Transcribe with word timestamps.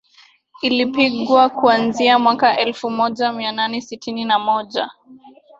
ilipigwa 0.61 1.49
kuanzia 1.49 2.19
mwaka 2.19 2.57
elfumoja 2.59 3.31
mianane 3.33 3.81
sitini 3.81 4.25
na 4.25 4.39
moja 4.39 4.89